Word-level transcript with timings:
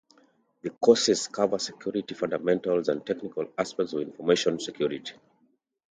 The 0.63 0.71
courses 0.71 1.27
cover 1.27 1.59
security 1.59 2.15
fundamentals 2.15 2.89
and 2.89 3.05
technical 3.05 3.45
aspects 3.55 3.93
of 3.93 3.99
information 4.01 4.59
security. 4.59 5.13